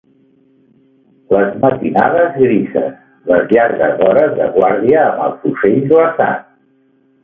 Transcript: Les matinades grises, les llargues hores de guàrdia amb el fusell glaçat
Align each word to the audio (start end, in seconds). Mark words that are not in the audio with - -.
Les 1.33 1.51
matinades 1.65 2.33
grises, 2.39 2.97
les 3.35 3.47
llargues 3.55 4.05
hores 4.09 4.37
de 4.43 4.51
guàrdia 4.59 5.07
amb 5.15 5.25
el 5.31 5.41
fusell 5.47 5.83
glaçat 5.97 6.47